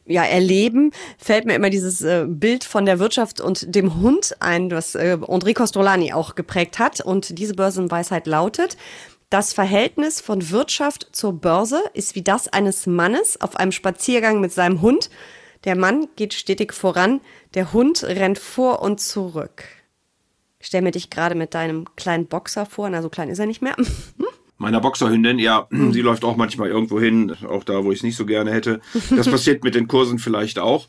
ja, 0.06 0.24
erleben, 0.24 0.92
fällt 1.18 1.46
mir 1.46 1.56
immer 1.56 1.70
dieses 1.70 2.02
äh, 2.02 2.26
Bild 2.28 2.64
von 2.64 2.86
der 2.86 3.00
Wirtschaft 3.00 3.40
und 3.40 3.74
dem 3.74 4.02
Hund 4.02 4.36
ein, 4.40 4.70
was 4.72 4.96
äh, 4.96 5.18
André 5.22 5.54
Costolani 5.54 6.14
auch 6.14 6.36
geprägt 6.36 6.80
hat. 6.80 7.00
Und 7.02 7.38
diese 7.40 7.54
Börsenweisheit 7.54 8.28
lautet, 8.28 8.78
Das 9.30 9.52
Verhältnis 9.52 10.22
von 10.22 10.52
Wirtschaft 10.52 11.08
zur 11.12 11.34
Börse 11.34 11.82
ist 11.96 12.14
wie 12.14 12.22
das 12.22 12.50
eines 12.50 12.86
Mannes 12.86 13.42
auf 13.42 13.56
einem 13.56 13.72
Spaziergang 13.72 14.42
mit 14.42 14.52
seinem 14.52 14.82
Hund. 14.82 15.10
Der 15.64 15.78
Mann 15.78 16.08
geht 16.16 16.34
stetig 16.34 16.74
voran, 16.74 17.22
der 17.54 17.74
Hund 17.74 18.04
rennt 18.04 18.40
vor 18.40 18.82
und 18.82 19.00
zurück. 19.00 19.64
Stell 20.60 20.82
mir 20.82 20.92
dich 20.92 21.10
gerade 21.10 21.36
mit 21.36 21.54
deinem 21.54 21.86
kleinen 21.96 22.28
Boxer 22.28 22.66
vor, 22.66 22.90
na 22.90 23.02
so 23.02 23.10
klein 23.10 23.30
ist 23.30 23.40
er 23.40 23.46
nicht 23.46 23.62
mehr. 23.62 23.76
meiner 24.64 24.80
Boxerhündin, 24.80 25.38
ja, 25.38 25.68
sie 25.92 26.02
läuft 26.02 26.24
auch 26.24 26.36
manchmal 26.36 26.70
irgendwo 26.70 27.00
hin, 27.00 27.36
auch 27.48 27.64
da, 27.64 27.84
wo 27.84 27.92
ich 27.92 28.00
es 28.00 28.04
nicht 28.04 28.16
so 28.16 28.26
gerne 28.26 28.52
hätte. 28.52 28.82
Das 29.12 29.30
passiert 29.30 29.64
mit 29.64 29.76
den 29.76 29.88
Kursen 29.88 30.18
vielleicht 30.18 30.58
auch. 30.58 30.88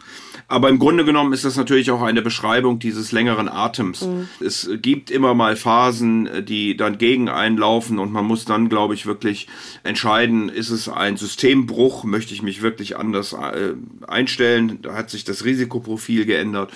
Aber 0.49 0.69
im 0.69 0.79
Grunde 0.79 1.05
genommen 1.05 1.33
ist 1.33 1.45
das 1.45 1.57
natürlich 1.57 1.91
auch 1.91 2.03
eine 2.03 2.23
Beschreibung 2.23 2.79
dieses 2.79 3.13
längeren 3.13 3.49
Atems. 3.49 4.03
Mhm. 4.03 4.29
Es 4.41 4.71
gibt 4.81 5.11
immer 5.11 5.35
mal 5.35 5.57
Phasen, 5.57 6.29
die 6.47 6.77
dann 6.77 6.99
gegen 6.99 7.29
einlaufen 7.29 7.99
und 7.99 8.13
man 8.13 8.25
muss 8.25 8.45
dann, 8.45 8.69
glaube 8.69 8.95
ich, 8.95 9.07
wirklich 9.07 9.49
entscheiden, 9.83 10.49
ist 10.49 10.71
es 10.71 10.89
ein 10.89 11.17
Systembruch, 11.17 12.05
möchte 12.05 12.33
ich 12.33 12.43
mich 12.43 12.63
wirklich 12.63 12.97
anders 12.97 13.33
äh, 13.33 13.75
einstellen, 14.07 14.79
da 14.83 14.95
hat 14.95 15.11
sich 15.11 15.25
das 15.25 15.45
Risikoprofil 15.45 16.25
geändert. 16.25 16.73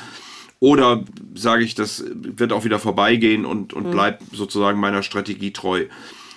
Oder 0.60 1.04
sage 1.34 1.62
ich, 1.62 1.76
das 1.76 2.04
wird 2.12 2.52
auch 2.52 2.64
wieder 2.64 2.80
vorbeigehen 2.80 3.44
und, 3.44 3.72
und 3.72 3.86
mhm. 3.86 3.90
bleibt 3.92 4.22
sozusagen 4.32 4.80
meiner 4.80 5.02
Strategie 5.04 5.52
treu. 5.52 5.84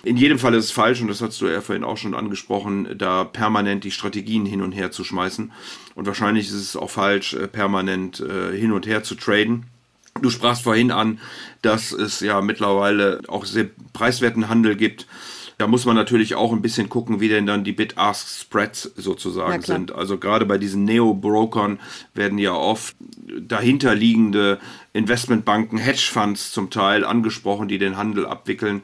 In 0.03 0.17
jedem 0.17 0.39
Fall 0.39 0.53
ist 0.55 0.65
es 0.65 0.71
falsch, 0.71 1.01
und 1.01 1.07
das 1.07 1.21
hast 1.21 1.39
du 1.41 1.47
ja 1.47 1.61
vorhin 1.61 1.83
auch 1.83 1.97
schon 1.97 2.15
angesprochen, 2.15 2.97
da 2.97 3.23
permanent 3.23 3.83
die 3.83 3.91
Strategien 3.91 4.45
hin 4.45 4.61
und 4.61 4.71
her 4.71 4.91
zu 4.91 5.03
schmeißen. 5.03 5.51
Und 5.95 6.07
wahrscheinlich 6.07 6.47
ist 6.47 6.53
es 6.53 6.75
auch 6.75 6.89
falsch, 6.89 7.33
äh, 7.33 7.47
permanent 7.47 8.19
äh, 8.19 8.57
hin 8.57 8.71
und 8.71 8.87
her 8.87 9.03
zu 9.03 9.15
traden. 9.15 9.67
Du 10.21 10.29
sprachst 10.29 10.63
vorhin 10.63 10.91
an, 10.91 11.19
dass 11.61 11.91
es 11.91 12.19
ja 12.19 12.41
mittlerweile 12.41 13.21
auch 13.27 13.45
sehr 13.45 13.67
preiswerten 13.93 14.49
Handel 14.49 14.75
gibt. 14.75 15.07
Da 15.57 15.67
muss 15.67 15.85
man 15.85 15.95
natürlich 15.95 16.33
auch 16.33 16.51
ein 16.51 16.63
bisschen 16.63 16.89
gucken, 16.89 17.21
wie 17.21 17.29
denn 17.29 17.45
dann 17.45 17.63
die 17.63 17.71
Bid-Ask-Spreads 17.71 18.93
sozusagen 18.95 19.61
sind. 19.61 19.93
Also 19.93 20.17
gerade 20.17 20.47
bei 20.47 20.57
diesen 20.57 20.85
Neo-Brokern 20.85 21.79
werden 22.15 22.39
ja 22.39 22.53
oft 22.53 22.95
dahinterliegende 23.39 24.59
Investmentbanken, 24.93 25.77
Hedgefonds 25.77 26.51
zum 26.51 26.71
Teil 26.71 27.05
angesprochen, 27.05 27.67
die 27.67 27.77
den 27.77 27.95
Handel 27.95 28.25
abwickeln. 28.25 28.81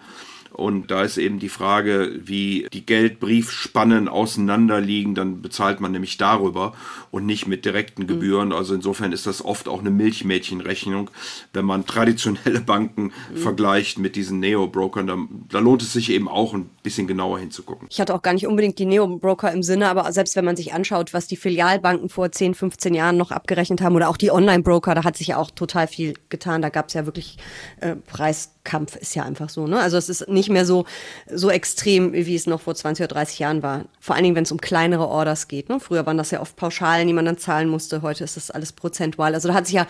Und 0.58 0.90
da 0.90 1.04
ist 1.04 1.20
eben 1.20 1.38
die 1.38 1.50
Frage, 1.50 2.20
wie 2.24 2.66
die 2.74 2.84
Geldbriefspannen 2.84 4.08
auseinanderliegen, 4.08 5.14
dann 5.14 5.44
bezahlt 5.44 5.82
man 5.82 5.92
nämlich 5.92 6.18
darüber 6.18 6.74
und 7.12 7.28
nicht 7.28 7.46
mit 7.46 7.64
direkten 7.64 8.02
mhm. 8.02 8.08
Gebühren. 8.08 8.52
Also 8.52 8.74
insofern 8.74 9.12
ist 9.12 9.28
das 9.28 9.46
oft 9.46 9.68
auch 9.68 9.82
eine 9.82 9.92
Milchmädchenrechnung, 9.92 11.12
wenn 11.54 11.64
man 11.64 11.86
traditionelle 11.86 12.60
Banken 12.60 13.12
mhm. 13.32 13.38
vergleicht 13.38 14.00
mit 14.00 14.16
diesen 14.16 14.40
Neo-Brokern. 14.40 15.06
Da, 15.06 15.18
da, 15.50 15.60
lohnt 15.60 15.84
es 15.84 15.94
sich 15.94 16.10
eben 16.10 16.28
auch 16.28 16.56
ein 16.56 16.72
bisschen 16.88 17.06
genauer 17.06 17.40
hinzugucken. 17.40 17.90
Ich 17.92 18.00
hatte 18.00 18.16
auch 18.16 18.22
gar 18.22 18.34
nicht 18.34 18.48
unbedingt 18.48 18.80
die 18.80 18.86
Neo-Broker 18.86 19.52
im 19.52 19.62
Sinne, 19.62 19.90
aber 19.90 20.10
selbst 20.14 20.38
wenn 20.38 20.46
man 20.46 20.56
sich 20.56 20.74
anschaut, 20.74 21.14
was 21.14 21.28
die 21.28 21.36
Filialbanken 21.36 22.08
vor 22.08 22.32
10, 22.32 22.56
15 22.56 22.94
Jahren 22.94 23.18
noch 23.18 23.32
abgerechnet 23.32 23.82
haben 23.82 23.96
oder 23.96 24.08
auch 24.08 24.16
die 24.16 24.32
Online-Broker, 24.32 24.96
da 24.96 25.04
hat 25.04 25.18
sich 25.18 25.28
ja 25.28 25.38
auch 25.38 25.52
total 25.52 25.88
viel 25.88 26.14
getan. 26.30 26.62
Da 26.62 26.70
gab 26.70 26.88
es 26.88 26.94
ja 26.94 27.06
wirklich 27.06 27.38
äh, 27.82 27.96
Preiskampf, 27.96 28.96
ist 28.96 29.16
ja 29.16 29.24
einfach 29.24 29.50
so. 29.50 29.68
Ne? 29.68 29.80
Also 29.80 29.98
es 29.98 30.08
ist 30.08 30.30
nicht 30.30 30.50
mehr 30.50 30.66
so, 30.66 30.86
so 31.30 31.50
extrem, 31.50 32.14
wie 32.14 32.36
es 32.36 32.48
noch 32.48 32.62
vor 32.62 32.74
20 32.74 33.04
oder 33.04 33.16
30 33.16 33.40
Jahren 33.40 33.64
war. 33.64 33.84
Vor 34.00 34.16
allen 34.16 34.24
Dingen, 34.24 34.38
wenn 34.38 34.44
es 34.44 34.52
um 34.54 34.62
kleinere 34.62 35.10
Orders 35.10 35.50
geht. 35.50 35.68
Ne? 35.68 35.82
Früher 35.82 36.06
waren 36.06 36.18
das 36.18 36.32
ja 36.32 36.40
oft 36.40 36.56
Pauschalen, 36.56 37.06
die 37.06 37.14
man 37.14 37.26
dann 37.26 37.38
zahlen 37.38 37.68
musste. 37.68 38.02
Heute 38.02 38.24
ist 38.24 38.38
das 38.38 38.50
alles 38.50 38.72
prozentual. 38.72 39.34
Also 39.34 39.50
da 39.50 39.54
hat 39.54 39.66
sich 39.66 39.76
ja 39.76 39.88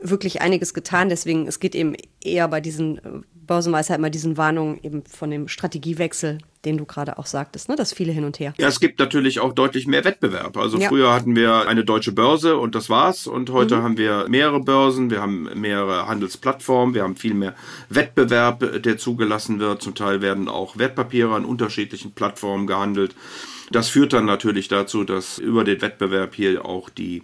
wirklich 0.00 0.42
einiges 0.42 0.74
getan. 0.74 1.08
Deswegen, 1.08 1.48
es 1.48 1.58
geht 1.58 1.74
eben 1.74 1.96
eher 2.22 2.46
bei 2.46 2.60
diesen 2.60 3.24
Börsenweisheit 3.46 3.98
immer 3.98 4.10
diesen 4.10 4.36
Warnungen 4.36 4.78
eben 4.82 5.04
von 5.04 5.30
dem 5.30 5.48
Strategiewechsel, 5.48 6.38
den 6.64 6.78
du 6.78 6.84
gerade 6.84 7.18
auch 7.18 7.26
sagtest, 7.26 7.68
ne? 7.68 7.76
das 7.76 7.92
viele 7.92 8.12
hin 8.12 8.24
und 8.24 8.40
her. 8.40 8.52
Ja, 8.58 8.68
es 8.68 8.80
gibt 8.80 8.98
natürlich 8.98 9.40
auch 9.40 9.52
deutlich 9.52 9.86
mehr 9.86 10.04
Wettbewerb. 10.04 10.56
Also 10.56 10.78
ja. 10.78 10.88
früher 10.88 11.12
hatten 11.12 11.36
wir 11.36 11.68
eine 11.68 11.84
deutsche 11.84 12.12
Börse 12.12 12.56
und 12.56 12.74
das 12.74 12.90
war's. 12.90 13.26
Und 13.26 13.50
heute 13.50 13.76
mhm. 13.76 13.82
haben 13.82 13.98
wir 13.98 14.26
mehrere 14.28 14.60
Börsen, 14.60 15.10
wir 15.10 15.22
haben 15.22 15.48
mehrere 15.54 16.08
Handelsplattformen, 16.08 16.94
wir 16.94 17.02
haben 17.02 17.16
viel 17.16 17.34
mehr 17.34 17.54
Wettbewerb, 17.88 18.82
der 18.82 18.98
zugelassen 18.98 19.60
wird. 19.60 19.82
Zum 19.82 19.94
Teil 19.94 20.20
werden 20.20 20.48
auch 20.48 20.76
Wertpapiere 20.76 21.34
an 21.34 21.44
unterschiedlichen 21.44 22.12
Plattformen 22.12 22.66
gehandelt. 22.66 23.14
Das 23.70 23.88
führt 23.88 24.12
dann 24.12 24.26
natürlich 24.26 24.68
dazu, 24.68 25.04
dass 25.04 25.38
über 25.38 25.64
den 25.64 25.80
Wettbewerb 25.80 26.34
hier 26.34 26.64
auch 26.64 26.90
die 26.90 27.22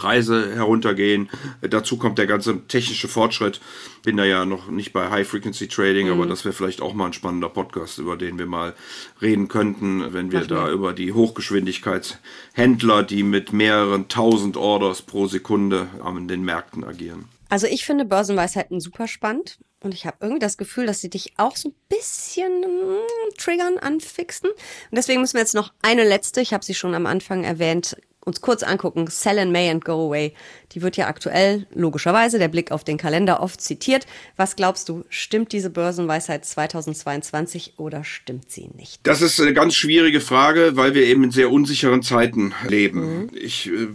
Preise 0.00 0.54
heruntergehen. 0.54 1.28
Dazu 1.60 1.98
kommt 1.98 2.16
der 2.16 2.26
ganze 2.26 2.66
technische 2.66 3.06
Fortschritt. 3.06 3.60
Bin 4.02 4.16
da 4.16 4.24
ja 4.24 4.46
noch 4.46 4.70
nicht 4.70 4.94
bei 4.94 5.10
High 5.10 5.28
Frequency 5.28 5.68
Trading, 5.68 6.06
mhm. 6.06 6.14
aber 6.14 6.26
das 6.26 6.46
wäre 6.46 6.54
vielleicht 6.54 6.80
auch 6.80 6.94
mal 6.94 7.04
ein 7.04 7.12
spannender 7.12 7.50
Podcast, 7.50 7.98
über 7.98 8.16
den 8.16 8.38
wir 8.38 8.46
mal 8.46 8.74
reden 9.20 9.48
könnten, 9.48 10.14
wenn 10.14 10.32
wir 10.32 10.46
da 10.46 10.70
über 10.70 10.94
die 10.94 11.12
Hochgeschwindigkeitshändler, 11.12 13.02
die 13.02 13.22
mit 13.22 13.52
mehreren 13.52 14.08
tausend 14.08 14.56
Orders 14.56 15.02
pro 15.02 15.26
Sekunde 15.26 15.88
an 16.02 16.28
den 16.28 16.44
Märkten 16.44 16.82
agieren. 16.82 17.26
Also 17.50 17.66
ich 17.66 17.84
finde 17.84 18.06
Börsenweisheiten 18.06 18.80
super 18.80 19.06
spannend 19.06 19.58
und 19.82 19.92
ich 19.92 20.06
habe 20.06 20.16
irgendwie 20.20 20.38
das 20.38 20.56
Gefühl, 20.56 20.86
dass 20.86 21.02
sie 21.02 21.10
dich 21.10 21.34
auch 21.36 21.56
so 21.56 21.70
ein 21.70 21.74
bisschen 21.88 22.60
mm, 22.60 23.36
triggern, 23.36 23.76
anfixen. 23.76 24.48
Und 24.48 24.96
deswegen 24.96 25.20
müssen 25.20 25.34
wir 25.34 25.40
jetzt 25.40 25.54
noch 25.54 25.74
eine 25.82 26.04
letzte, 26.04 26.40
ich 26.40 26.54
habe 26.54 26.64
sie 26.64 26.74
schon 26.74 26.94
am 26.94 27.04
Anfang 27.04 27.44
erwähnt, 27.44 27.96
uns 28.24 28.40
kurz 28.40 28.62
angucken, 28.62 29.06
Sell 29.08 29.38
in 29.38 29.50
May 29.50 29.70
and 29.70 29.84
Go 29.84 30.06
Away. 30.06 30.34
Die 30.72 30.82
wird 30.82 30.96
ja 30.96 31.06
aktuell, 31.06 31.66
logischerweise, 31.74 32.38
der 32.38 32.48
Blick 32.48 32.70
auf 32.70 32.84
den 32.84 32.98
Kalender 32.98 33.42
oft 33.42 33.60
zitiert. 33.60 34.06
Was 34.36 34.56
glaubst 34.56 34.88
du, 34.88 35.04
stimmt 35.08 35.52
diese 35.52 35.70
Börsenweisheit 35.70 36.44
2022 36.44 37.74
oder 37.78 38.04
stimmt 38.04 38.50
sie 38.50 38.68
nicht? 38.76 39.00
Das 39.04 39.22
ist 39.22 39.40
eine 39.40 39.54
ganz 39.54 39.74
schwierige 39.74 40.20
Frage, 40.20 40.72
weil 40.76 40.94
wir 40.94 41.04
eben 41.04 41.24
in 41.24 41.30
sehr 41.30 41.50
unsicheren 41.50 42.02
Zeiten 42.02 42.52
leben. 42.68 43.22
Mhm. 43.22 43.30
Ich 43.34 43.68
äh, 43.68 43.88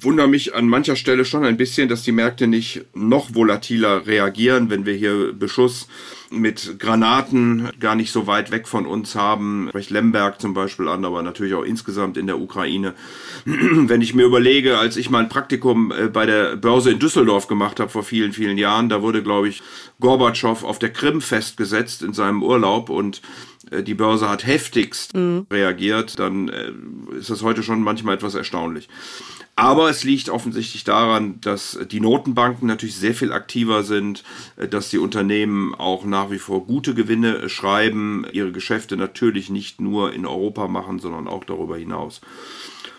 wundere 0.00 0.28
mich 0.28 0.54
an 0.54 0.68
mancher 0.68 0.96
Stelle 0.96 1.24
schon 1.24 1.44
ein 1.44 1.56
bisschen, 1.56 1.88
dass 1.88 2.02
die 2.02 2.12
Märkte 2.12 2.46
nicht 2.46 2.84
noch 2.94 3.34
volatiler 3.34 4.06
reagieren, 4.06 4.70
wenn 4.70 4.86
wir 4.86 4.94
hier 4.94 5.32
Beschuss 5.32 5.88
mit 6.30 6.78
Granaten 6.78 7.70
gar 7.78 7.94
nicht 7.94 8.10
so 8.10 8.26
weit 8.26 8.50
weg 8.50 8.66
von 8.66 8.86
uns 8.86 9.14
haben. 9.14 9.68
Vielleicht 9.70 9.90
Lemberg 9.90 10.40
zum 10.40 10.54
Beispiel 10.54 10.88
an, 10.88 11.04
aber 11.04 11.22
natürlich 11.22 11.54
auch 11.54 11.62
insgesamt 11.62 12.16
in 12.16 12.26
der 12.26 12.40
Ukraine. 12.40 12.94
Wenn 13.44 14.00
ich 14.00 14.14
mir 14.14 14.26
überlege, 14.26 14.78
als 14.78 14.96
ich 14.96 15.08
mein 15.08 15.28
Praktikum 15.28 15.92
äh, 15.92 16.08
bei 16.08 16.26
der 16.26 16.56
Börse 16.56 16.90
in 16.90 16.98
Düsseldorf 16.98 17.46
gemacht 17.46 17.78
habe 17.80 17.90
vor 17.90 18.02
vielen, 18.02 18.32
vielen 18.32 18.58
Jahren, 18.58 18.88
da 18.88 19.02
wurde, 19.02 19.22
glaube 19.22 19.48
ich, 19.48 19.62
Gorbatschow 20.00 20.64
auf 20.64 20.78
der 20.78 20.92
Krim 20.92 21.20
festgesetzt 21.20 22.02
in 22.02 22.12
seinem 22.12 22.42
Urlaub 22.42 22.90
und 22.90 23.22
die 23.70 23.94
Börse 23.94 24.28
hat 24.28 24.46
heftigst 24.46 25.14
mhm. 25.14 25.46
reagiert, 25.50 26.18
dann 26.18 26.48
äh, 26.48 26.72
ist 27.18 27.30
das 27.30 27.42
heute 27.42 27.62
schon 27.62 27.82
manchmal 27.82 28.14
etwas 28.14 28.34
erstaunlich. 28.34 28.88
Aber 29.58 29.88
es 29.88 30.04
liegt 30.04 30.28
offensichtlich 30.28 30.84
daran, 30.84 31.40
dass 31.40 31.78
die 31.90 32.00
Notenbanken 32.00 32.68
natürlich 32.68 32.96
sehr 32.96 33.14
viel 33.14 33.32
aktiver 33.32 33.82
sind, 33.82 34.22
äh, 34.56 34.68
dass 34.68 34.90
die 34.90 34.98
Unternehmen 34.98 35.74
auch 35.74 36.04
nach 36.04 36.30
wie 36.30 36.38
vor 36.38 36.66
gute 36.66 36.94
Gewinne 36.94 37.48
schreiben, 37.48 38.26
ihre 38.32 38.52
Geschäfte 38.52 38.96
natürlich 38.96 39.48
nicht 39.48 39.80
nur 39.80 40.12
in 40.12 40.26
Europa 40.26 40.68
machen, 40.68 40.98
sondern 40.98 41.26
auch 41.26 41.44
darüber 41.44 41.78
hinaus. 41.78 42.20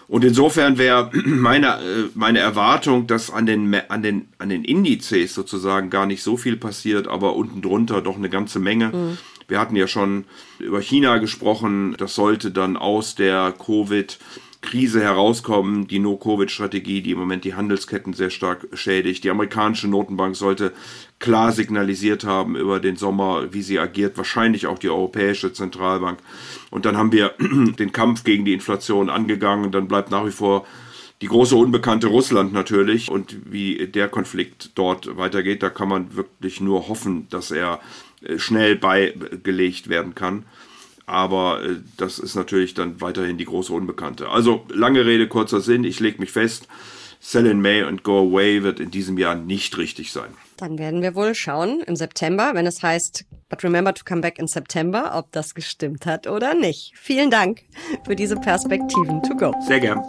Und 0.07 0.23
insofern 0.23 0.77
wäre 0.77 1.11
meine, 1.25 1.75
äh, 1.75 2.09
meine 2.15 2.39
Erwartung, 2.39 3.05
dass 3.05 3.29
an 3.29 3.45
den, 3.45 3.73
an, 3.89 4.01
den, 4.01 4.27
an 4.39 4.49
den 4.49 4.63
Indizes 4.63 5.35
sozusagen 5.35 5.91
gar 5.91 6.07
nicht 6.07 6.23
so 6.23 6.37
viel 6.37 6.57
passiert, 6.57 7.07
aber 7.07 7.35
unten 7.35 7.61
drunter 7.61 8.01
doch 8.01 8.15
eine 8.15 8.29
ganze 8.29 8.59
Menge. 8.59 8.87
Mhm. 8.87 9.17
Wir 9.47 9.59
hatten 9.59 9.75
ja 9.75 9.87
schon 9.87 10.25
über 10.59 10.81
China 10.81 11.17
gesprochen. 11.17 11.95
Das 11.97 12.15
sollte 12.15 12.51
dann 12.51 12.77
aus 12.77 13.15
der 13.15 13.53
Covid- 13.57 14.17
Krise 14.61 15.01
herauskommen, 15.01 15.87
die 15.87 15.99
No-Covid-Strategie, 15.99 17.01
die 17.01 17.11
im 17.11 17.19
Moment 17.19 17.45
die 17.45 17.53
Handelsketten 17.53 18.13
sehr 18.13 18.29
stark 18.29 18.67
schädigt. 18.73 19.23
Die 19.23 19.29
amerikanische 19.29 19.87
Notenbank 19.87 20.35
sollte 20.35 20.73
klar 21.19 21.51
signalisiert 21.51 22.25
haben 22.25 22.55
über 22.55 22.79
den 22.79 22.95
Sommer, 22.95 23.53
wie 23.53 23.61
sie 23.61 23.79
agiert, 23.79 24.17
wahrscheinlich 24.17 24.67
auch 24.67 24.79
die 24.79 24.89
Europäische 24.89 25.53
Zentralbank. 25.53 26.19
Und 26.69 26.85
dann 26.85 26.97
haben 26.97 27.11
wir 27.11 27.33
den 27.39 27.91
Kampf 27.91 28.23
gegen 28.23 28.45
die 28.45 28.53
Inflation 28.53 29.09
angegangen. 29.09 29.71
Dann 29.71 29.87
bleibt 29.87 30.11
nach 30.11 30.25
wie 30.25 30.31
vor 30.31 30.65
die 31.21 31.27
große 31.27 31.55
Unbekannte 31.55 32.07
Russland 32.07 32.53
natürlich 32.53 33.09
und 33.09 33.37
wie 33.51 33.87
der 33.87 34.07
Konflikt 34.07 34.71
dort 34.75 35.17
weitergeht, 35.17 35.63
da 35.63 35.69
kann 35.69 35.89
man 35.89 36.15
wirklich 36.15 36.61
nur 36.61 36.87
hoffen, 36.89 37.27
dass 37.29 37.49
er 37.49 37.79
schnell 38.37 38.75
beigelegt 38.75 39.89
werden 39.89 40.15
kann. 40.15 40.43
Aber 41.05 41.63
äh, 41.63 41.77
das 41.95 42.19
ist 42.19 42.35
natürlich 42.35 42.73
dann 42.73 42.99
weiterhin 43.01 43.37
die 43.37 43.45
große 43.45 43.73
Unbekannte. 43.73 44.29
Also 44.29 44.65
lange 44.69 45.05
Rede, 45.05 45.27
kurzer 45.27 45.61
Sinn. 45.61 45.83
Ich 45.83 45.99
lege 45.99 46.19
mich 46.19 46.31
fest, 46.31 46.67
Sell 47.19 47.47
in 47.47 47.61
May 47.61 47.81
and 47.81 48.03
Go 48.03 48.19
Away 48.19 48.63
wird 48.63 48.79
in 48.79 48.91
diesem 48.91 49.17
Jahr 49.17 49.35
nicht 49.35 49.77
richtig 49.77 50.11
sein. 50.11 50.29
Dann 50.57 50.77
werden 50.77 51.01
wir 51.01 51.15
wohl 51.15 51.33
schauen 51.35 51.81
im 51.85 51.95
September, 51.95 52.51
wenn 52.53 52.65
es 52.65 52.83
heißt, 52.83 53.25
but 53.49 53.63
remember 53.63 53.93
to 53.93 54.03
come 54.05 54.21
back 54.21 54.39
in 54.39 54.47
September, 54.47 55.11
ob 55.15 55.31
das 55.31 55.55
gestimmt 55.55 56.05
hat 56.05 56.27
oder 56.27 56.53
nicht. 56.53 56.93
Vielen 56.95 57.31
Dank 57.31 57.63
für 58.05 58.15
diese 58.15 58.35
Perspektiven 58.35 59.21
to 59.23 59.35
go. 59.35 59.53
Sehr 59.67 59.79
gern. 59.79 60.01